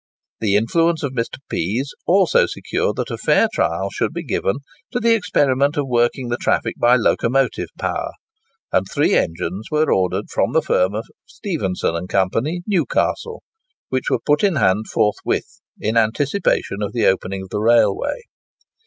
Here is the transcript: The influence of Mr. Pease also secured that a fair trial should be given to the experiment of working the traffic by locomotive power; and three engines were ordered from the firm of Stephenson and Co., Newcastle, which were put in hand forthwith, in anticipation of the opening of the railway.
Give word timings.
The 0.39 0.55
influence 0.55 1.03
of 1.03 1.11
Mr. 1.13 1.37
Pease 1.47 1.93
also 2.07 2.47
secured 2.47 2.95
that 2.95 3.11
a 3.11 3.19
fair 3.19 3.47
trial 3.53 3.91
should 3.91 4.13
be 4.13 4.23
given 4.23 4.55
to 4.93 4.99
the 4.99 5.13
experiment 5.13 5.77
of 5.77 5.85
working 5.87 6.29
the 6.29 6.37
traffic 6.41 6.73
by 6.79 6.95
locomotive 6.95 7.69
power; 7.77 8.13
and 8.71 8.87
three 8.89 9.13
engines 9.15 9.67
were 9.69 9.93
ordered 9.93 10.31
from 10.31 10.53
the 10.53 10.63
firm 10.63 10.95
of 10.95 11.05
Stephenson 11.27 11.95
and 11.95 12.09
Co., 12.09 12.27
Newcastle, 12.65 13.43
which 13.89 14.09
were 14.09 14.17
put 14.25 14.43
in 14.43 14.55
hand 14.55 14.87
forthwith, 14.91 15.59
in 15.79 15.95
anticipation 15.97 16.81
of 16.81 16.93
the 16.93 17.05
opening 17.05 17.43
of 17.43 17.49
the 17.51 17.59
railway. 17.61 18.21